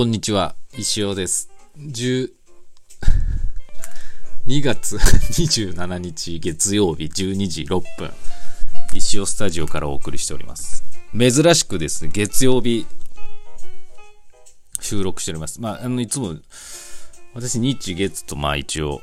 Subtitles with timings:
[0.00, 1.50] こんにちは、石尾です。
[1.78, 2.30] 10
[4.46, 8.10] 2 月 27日月曜日12時6分、
[8.94, 10.84] 石尾スタジオからお送りしております。
[11.12, 12.86] 珍しくですね、月曜日
[14.80, 15.60] 収録しております。
[15.60, 16.34] まあ、あの、いつも、
[17.34, 19.02] 私日月とまあ一応、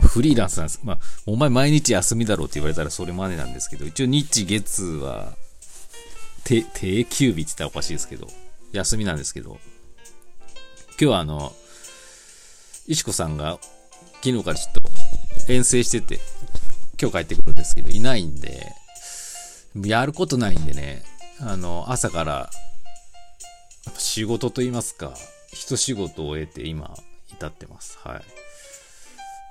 [0.00, 0.80] フリーランスなんです。
[0.82, 5.36] まあ、お前毎日休みだろうって言われたらそれまでなんですけど、一応日月は、
[6.44, 6.62] 定
[7.04, 8.30] 休日って言ったらおかしいですけど、
[8.72, 9.60] 休みなんですけど、
[11.00, 11.52] 今日はあの、
[12.88, 13.60] 石子さんが
[14.14, 16.18] 昨日からちょっと遠征してて、
[17.00, 18.72] 今日帰ってくるんですけど、いないんで、
[19.76, 21.04] やることないんでね、
[21.40, 22.50] あの、朝から、
[23.96, 25.14] 仕事と言いますか、
[25.52, 26.92] 一仕事を終えて今、
[27.30, 27.96] 至ってます。
[28.02, 28.22] はい。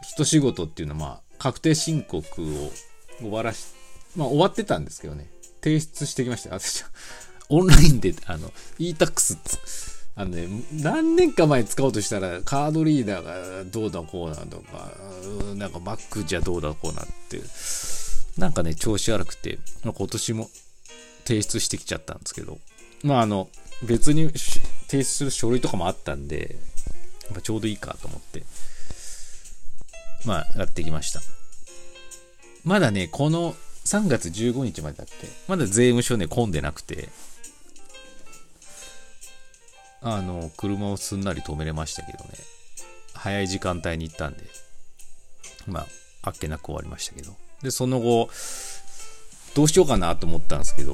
[0.01, 2.71] 一仕事っていうのは、まあ、確定申告を
[3.19, 3.67] 終わらし、
[4.17, 5.31] まあ、終わってたんですけどね、
[5.63, 6.59] 提出してきました。
[6.59, 6.83] 私、
[7.47, 9.37] オンラインで、あの、e-tax
[10.19, 14.91] あのね、何年か前使おうとしたら、カードリーダーがどうだこうだとか、
[15.55, 17.39] なんか Mac じゃどうだこうなって、
[18.35, 20.49] なんかね、調子悪くて、ま今年も
[21.23, 22.57] 提出してきちゃったんですけど、
[23.03, 23.47] まああの、
[23.83, 24.31] 別に
[24.87, 26.55] 提出する書類とかもあったんで、
[27.29, 28.41] まあちょうどいいかと思って、
[30.25, 31.21] まあやってきました。
[32.65, 33.53] まだね、この
[33.85, 35.27] 3月15日までだっけ？
[35.47, 37.09] まだ税務署ね、混んでなくて、
[40.01, 42.31] あの、車をすんなり止めれましたけどね。
[43.13, 44.43] 早い時間帯に行ったんで、
[45.67, 45.87] まあ、
[46.21, 47.35] あっけなく終わりましたけど。
[47.61, 48.29] で、その後、
[49.55, 50.93] どうしようかなと思ったんですけど、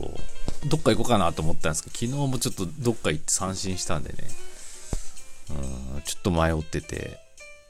[0.67, 4.17] どっか行こうかなと思ったんですけど、昨日もちょっとどっか行って三振したんでね、
[5.95, 7.19] うん、ちょっと迷ってて、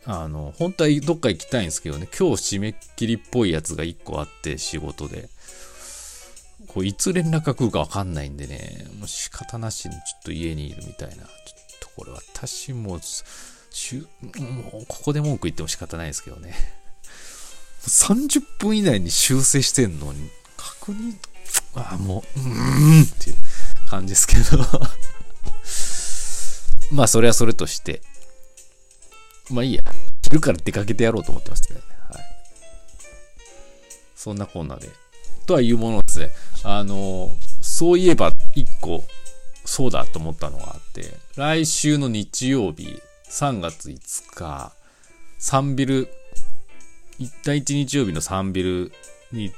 [0.06, 5.30] あの、本当はどっか行きたいんですけどね、今日締め切りっぽいやつが1個あって、仕事で。
[6.68, 11.16] こういつ連絡が来るかわかんないんでね、もう仕方なしにちょっと家にいるみたいな。
[11.16, 11.28] ちょっ
[11.80, 13.00] とこれ私も、もう
[14.88, 16.54] ここで文句言っても仕方ないですけどね。
[17.88, 21.18] 30分以内に修正してんのに、確認、
[21.76, 23.36] あ、もう、うーんっていう
[23.90, 24.64] 感じですけど。
[26.92, 28.02] まあ、それはそれとして。
[29.50, 29.84] まあいいや。
[30.24, 31.86] 昼から出かけてやろうと思ってますけどね。
[32.10, 32.24] はい。
[34.16, 34.90] そんなこんなで。
[35.46, 36.30] とはいうものですね。
[36.64, 39.04] あの、そういえば一個、
[39.66, 44.74] そうだと思ったのがあって、来週の日曜日、3月5日、
[45.40, 46.10] サンビル、
[47.44, 48.92] 第一日曜日のサンビル
[49.32, 49.52] に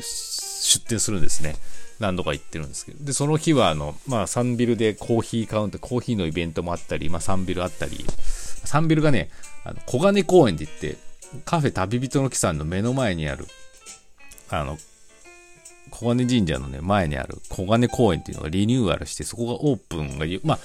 [0.00, 1.56] 出店するんですね。
[1.98, 3.04] 何度か行ってるんですけど。
[3.04, 8.04] で、その日は、あの、まあ、サンビルでコーヒーカウント、コーヒーのイベントもあったり、まあ、サンビルあったり、
[8.64, 9.30] サンビルがね、
[9.64, 10.96] あの、小金公園で行って、
[11.44, 13.46] カフェ旅人の木さんの目の前にある、
[14.50, 14.78] あの、
[15.90, 20.58] 小金神社のね、前にある小金公園っていうのがリニューアルして、そこがオープンが、まあ、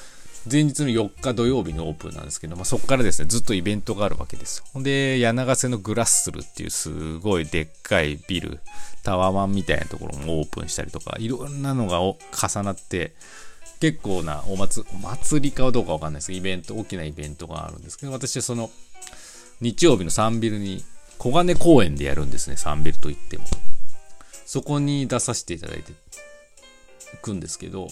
[0.52, 4.64] 前日の4日土曜日のオープンなんですけど、まあ、そこからですね、ずっとイベントがあるわけです。
[4.74, 8.60] ほんで、柳瀬のグラッスルっていうすごいでっかいビル、
[9.04, 12.18] タワマンみたいなところもオープンしたりとか、いろんなのが重
[12.64, 13.14] なって、
[13.80, 18.70] 結構なお祭祭りかどうかわかんないですけど、イベント、大きなイベントがあるんですけど、私はその、
[19.62, 20.84] 日曜日のサンビルに、
[21.18, 23.46] 小金公園でやるんですね、サンビルといっても。
[24.53, 25.96] そこに出させていただいてい
[27.24, 27.88] くんですけど、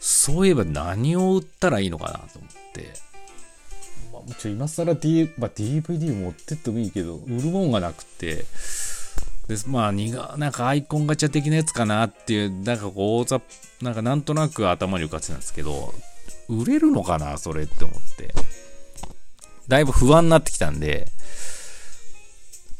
[0.00, 2.92] そういえば何を売ったらいいのかなと思って、
[4.12, 8.44] まあ、もちろん今更、D まあ、DVD 持ってってもいいけど、売るもんがなくて、
[9.48, 13.42] でまあ、にがなんかアイコンガチャ的なやつかなっていう、なんかこう、大雑
[13.80, 15.94] なんかなんとなく頭に浮かってたんですけど、
[16.50, 18.34] 売れるのかな、それって思って。
[19.68, 21.08] だいぶ不安になってきたんで、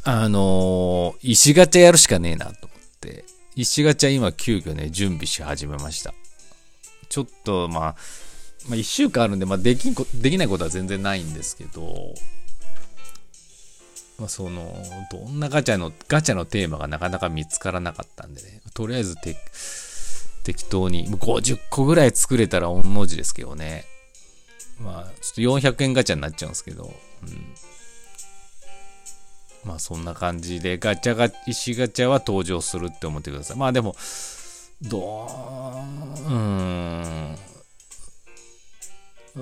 [0.02, 2.74] あのー石ガチャやるしかねえなと
[3.56, 6.12] 石ガチャ今急遽ね、準備し始めました。
[7.08, 7.96] ちょっと、まあ、
[8.68, 12.14] まあ、1週間あるんで、まあ、できんこ、できないことは全然ないんですけど、
[14.18, 14.74] まあ、その、
[15.10, 19.36] どんなガチャの、ガチャのテーマがなかなか見つからなかったんでね、とりあえずて
[20.44, 23.84] 適当に、50個ぐらい作れたら御の字ですけどね。
[24.80, 26.92] まあ、ちょっと400円ガチャになっちゃうんですけど、
[27.22, 27.54] うん。
[29.64, 33.56] まあ、そんな感じで、ガチャが、石ガチャは登場するって思ってください。
[33.56, 33.96] まあ、でも、
[34.82, 37.38] どう、うーん。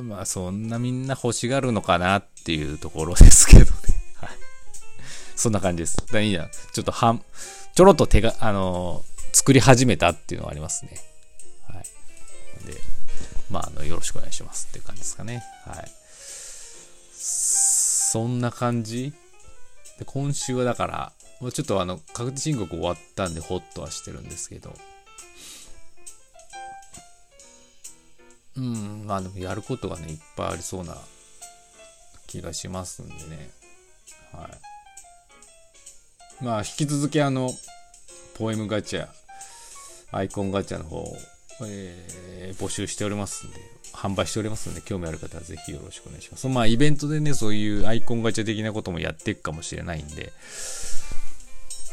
[0.09, 3.71] まあ、そんなみんな欲しがるのかなっていうところですけどね。
[4.17, 4.31] はい。
[5.37, 5.97] そんな感じです。
[6.11, 7.25] だいいや、ちょっと半、
[7.75, 10.93] ちょろっと手が、あのー作り始めたっていうのはありますね。
[11.67, 11.85] はい。
[12.67, 12.79] で、
[13.51, 15.43] まあ、あの、よろしくお願いしますっていう感じですかね。
[15.65, 15.91] はい。
[17.15, 19.15] そんな感じ
[20.03, 24.75] で、今週はだから、もうちょっとあの、確定申告終わったんで、ホッとはしてるんですけど、
[28.57, 30.97] うん、まあでもやることがね、いっぱいありそうな
[32.27, 33.51] 気がしますんでね。
[34.33, 34.49] は
[36.41, 36.45] い。
[36.45, 37.51] まあ、引き続きあの、
[38.35, 39.09] ポエムガチャ、
[40.11, 41.05] アイコンガチャの方、
[41.65, 43.57] えー募集しておりますんで、
[43.93, 46.49] 販売しておりますんで、興味ある方はぜひよろしくお願いします。
[46.49, 50.33] まあ、イベントでね、そういうアイコンガチャ的なこともやっていくかもしれないんで、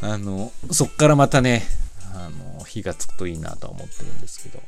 [0.02, 1.64] あの、そっからまたね、
[2.14, 4.62] あの、火がつくといいなとは思ってるんですけど、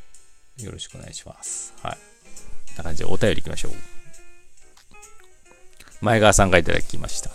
[0.64, 1.74] よろしくお願いします。
[1.82, 1.96] はい。
[1.96, 3.72] こんな感じでお便り行きましょう。
[6.02, 7.32] 前川さんがいただきました。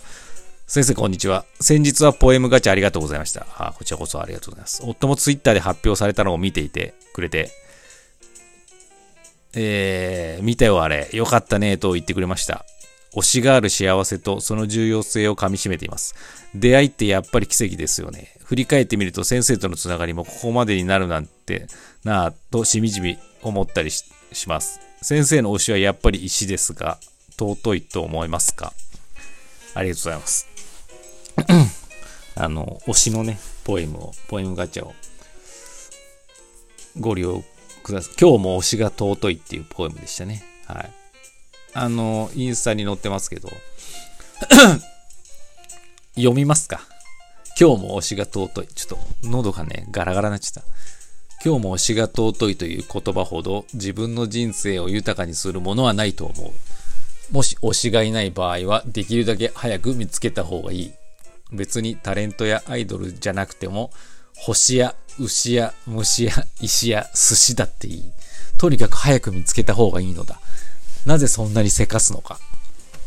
[0.67, 1.45] 先生、こんにちは。
[1.61, 3.47] 先日はポエムガチャありがとうございました。
[3.57, 4.81] あこちらこそありがとうございます。
[4.83, 7.51] 夫もツイッターで発表されたのを見ていてくれて、
[9.53, 12.65] えー、見たよあれ、よかったねと言ってくれました。
[13.15, 16.13] 推しがある幸せとその重要性をかみしめています。
[16.53, 18.35] 出会いってやっぱり奇跡ですよね。
[18.43, 21.67] 振り返ってみると先生とのつながりもここまでになるなんて
[22.03, 24.05] なぁとしみじみ思ったりし
[24.47, 24.79] ます。
[25.01, 26.99] 先生の推しはやっぱり石ですが、
[27.39, 28.73] 尊いと思いますか？
[29.73, 30.47] ありがとうございます。
[32.35, 34.93] あの、推しのね、ポエムを、ポエムガチャを
[36.99, 37.43] ご利用
[37.87, 38.15] ください。
[38.19, 40.43] 今日も推しが尊いっていうポエムでしたね。
[40.65, 40.91] はい。
[41.73, 43.49] あの、インスタに載ってますけど、
[46.15, 46.81] 読みますか？
[47.59, 48.67] 今日も推しが尊い。
[48.67, 50.69] ちょっと喉がね、ガラガラになっちゃった。
[51.43, 57.33] 今日も推しが尊いという言葉ほど自分の人生を豊かにするものはないと思う。
[57.33, 60.91] もし推しがいない場合はできるだけ早く見つけた方がいい。
[61.51, 63.91] 別にタレントやアイドルじゃなくても
[64.35, 68.11] 星や牛や虫や石や寿司だっていい。
[68.57, 70.39] とにかく早く見つけた方がいいのだ。
[71.05, 72.39] なぜそんなにせかすのか。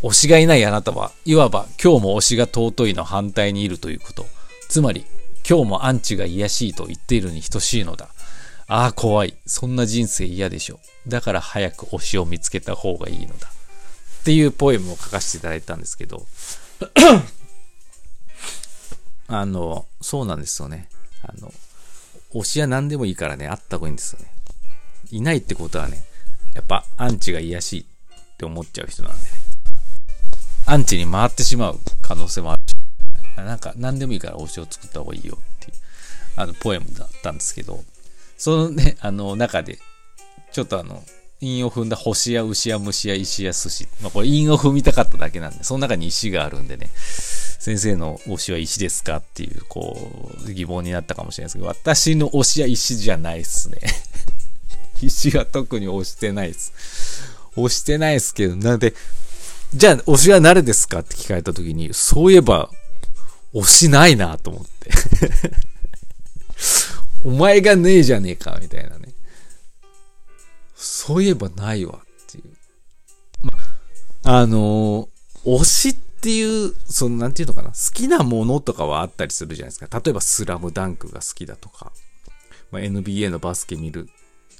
[0.02, 4.26] 推しがいないあなたは、いわば今日も推しが尊いの反対にいるということ。
[4.68, 5.04] つまり、
[5.48, 8.08] 今日もアンチが癒やしいと言っているに等しいのだ。
[8.66, 9.34] ああ、怖い。
[9.46, 10.78] そんな人生嫌でしょ。
[11.08, 13.48] だから早く推しを見つけた方がいいのだ。
[13.48, 16.26] っていうポエムを書かせていただいたんですけど、
[19.28, 20.88] あの、そうなんですよね。
[21.22, 21.52] あの、
[22.32, 24.26] 推しは何でもいいからね、あった方がいいんですよね。
[25.10, 26.02] いないってことはね、
[26.54, 27.86] やっぱアンチが癒やしいっ
[28.36, 29.28] て思っちゃう人なんでね。
[30.66, 32.76] アンチに回ってしまう可能性もあるし、
[33.36, 35.76] なんか何でもいいから推しを作った方がいいよっていう、
[36.36, 37.82] あの、ポエムだったんですけど、
[38.36, 39.78] そのね、あの、中で、
[40.52, 41.02] ちょっとあの、
[41.40, 43.88] 韻を踏んだ星や牛や虫や石や寿司。
[44.02, 46.88] まあこれ韻を踏みたかっただけなんで、その中に石があるんでね、
[47.60, 49.18] 先生の推しは石ですか？
[49.18, 53.78] っていう、こう、疑問になったかもしれないですけど、私の推しは石じゃないっすね。
[55.02, 56.72] 石は特に推してないです。
[57.54, 58.94] 推してないですけど、なんで、
[59.74, 61.00] じゃあ推しは誰ですか？
[61.00, 62.70] って聞かれた時に、そういえば、
[63.52, 64.90] 推しないなと思って。
[67.24, 69.12] お前がねえじゃねえか、みたいなね。
[70.76, 72.44] そういえばないわっていう。
[73.42, 73.52] ま、
[74.22, 80.02] あのー推しっっていう、その、なんていうのかな、好きなものとかはあったりするじゃないですか。
[80.04, 81.92] 例えば、スラムダンクが好きだとか、
[82.70, 84.06] まあ、NBA のバスケ見る、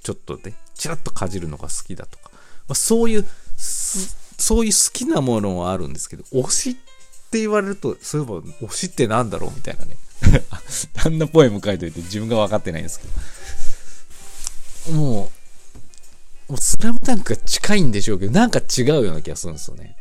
[0.02, 2.30] ちょっとね、ちらっとかじるのが好きだとか、
[2.66, 3.26] まあ、そういう、
[3.58, 6.74] そういう好きなものはあるんですけど、推しっ
[7.30, 9.98] て言われると、そういえば、推しってなんだろうみたいなね。
[11.04, 13.06] あんなポエム書いといて自分が分かってないんですけ
[14.88, 14.96] ど。
[14.96, 15.30] も
[16.48, 19.96] う、もうスラムダンクが近いんでしょうけど、なんか違うような気がするんですよね。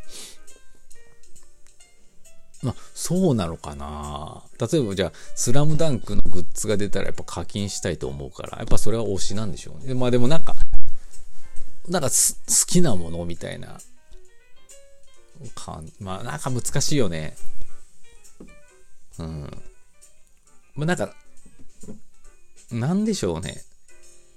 [2.62, 9.94] まあ、そうなのかな例えばじゃあ、スラムダンクのグッズが出たらやっぱ課金したいと思うから、やっぱそれは推しなんでしょうね。
[9.94, 10.54] まあでもなんか、
[11.88, 12.14] なんか好
[12.66, 13.80] きなものみたいな
[15.54, 17.34] かまあなんか難しいよね。
[19.18, 19.50] うん。
[20.74, 21.14] まあなんか、
[22.70, 23.62] なんでしょうね。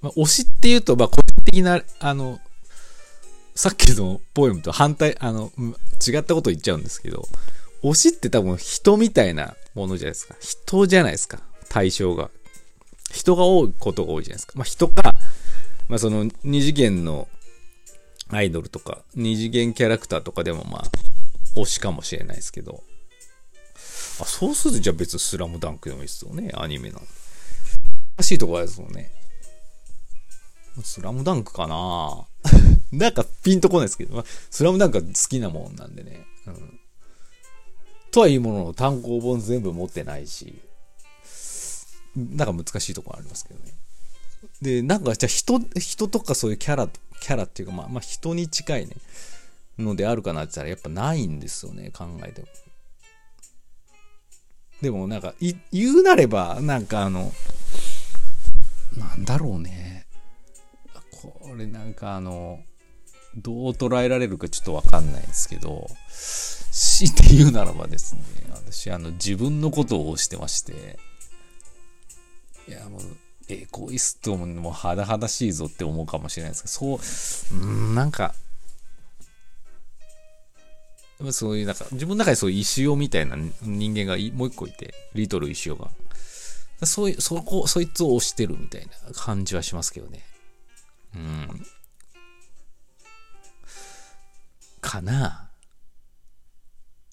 [0.01, 2.39] まあ、推しっていうと、まあ個人的な、あの、
[3.55, 5.51] さっきのポエムと反対、あの、
[6.05, 7.27] 違ったこと言っちゃうんですけど、
[7.83, 10.35] 推しって多分人みたいなものじゃないですか。
[10.39, 11.39] 人じゃないですか。
[11.69, 12.29] 対象が。
[13.11, 14.53] 人が多いことが多いじゃないですか。
[14.55, 15.13] まあ人か、
[15.89, 17.27] まあその二次元の
[18.29, 20.83] アイドルとか、二次元キャラクターとかでもまあ、
[21.59, 22.83] 推しかもしれないですけど。
[24.21, 26.51] あ、そうするとじゃあ別にスラムダンクでもいいですよね。
[26.55, 27.07] アニメなんで。
[28.15, 29.11] 難しいところですもんね。
[30.83, 32.25] スラムダンクかな
[32.91, 36.25] なんかピンとこないですけど、まあ、スラムダンクは好きなもんなんでね。
[36.47, 36.79] うん。
[38.13, 40.61] とはいうものの単行本全部持ってないし、
[42.15, 43.73] なんか難しいところありますけどね。
[44.61, 48.95] で、なんかじゃあ人、人とかそういうキャラ、キャラっていうかまあ、まあ人に近いね、
[49.79, 52.47] のであるかなって言ったらやっぱないんですよね、考えても。
[54.83, 57.31] でもなんか、い言うなれば、なんかあの、
[58.95, 60.05] なんだろうね。
[61.11, 62.59] これなんかあの、
[63.35, 68.21] どう捉えられるかちょっとわかんないんですけど、強いて言うならばですね、
[68.51, 70.99] 私あの自分のことを推してまして、
[72.67, 73.01] いやもう、
[73.49, 78.33] エゴイストももう肌々しいぞって思うかもしれないですけど、そう、うん、なんか、
[81.31, 85.89] そういう、なんか、自分の中でそういう石尾みたいな人間がもう一個いて、リトル石尾が。
[86.85, 90.25] そういう、そこ、そいつを押してるみたいな感じはしますけどね。
[91.15, 91.65] うん。
[94.93, 95.49] かな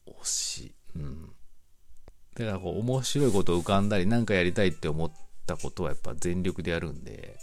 [0.06, 0.74] 推し。
[0.94, 1.32] うん。
[2.34, 5.12] だからこう、面白いこと浮かんだり、なんかやりたいって思っ
[5.46, 7.38] たことはやっぱ全力でやるんで、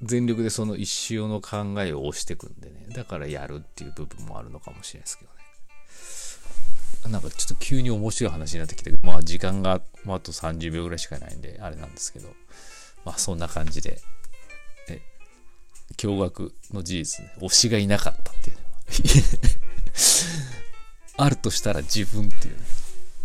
[0.00, 2.86] 全力でその一生の考えを押してくんでね。
[2.94, 5.30] だからやるっていう部分もあるのかもしれないですけど
[7.08, 7.12] ね。
[7.12, 12.28] なんかちょっと急に面白い話になってきて、まあ時間が、まあ、あと30秒ぐらいしかないんで、あれなんですけど、
[13.04, 14.00] まあそんな感じで、
[14.88, 15.02] え、
[15.96, 18.57] 驚愕の事実ね、推しがいなかったっていう。
[21.16, 22.62] あるとしたら自分っていうね。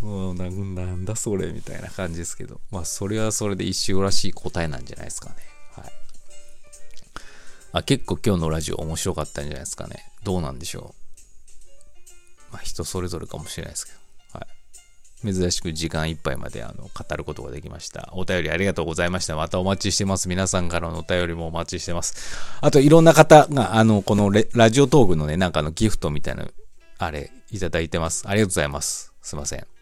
[0.00, 5.36] もうなんだそれみたいな感じですけど、まあそれはそれで一生らしい答えなんじゃないですかね。
[5.72, 5.92] はい。
[7.72, 10.12] あ、結構今日のラジオ面白かったんじゃないですかね。
[10.22, 10.94] どうなんでしょ
[12.50, 12.52] う。
[12.52, 13.98] まあ、人それぞれかもしれないですけど、
[15.24, 18.10] 珍しく時間いっぱいまであの語ることができました。
[18.12, 19.36] お便りありがとうございました。
[19.36, 20.28] またお待ちしてます。
[20.28, 22.58] 皆さんからのお便りもお待ちしてます。
[22.60, 26.46] あと、いろんな方が、あの、このラジオトークのね、なんかのギフトみたいな、
[26.98, 28.24] あれ、いただいてます。
[28.26, 29.12] ありがとうございます。
[29.22, 29.74] すいません。